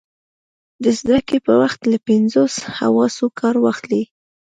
د 0.83 0.85
زده 0.99 1.17
کړې 1.27 1.39
پر 1.45 1.55
وخت 1.63 1.81
له 1.91 1.97
پینځو 2.07 2.43
حواسو 2.79 3.25
کار 3.39 3.55
واخلئ. 3.63 4.03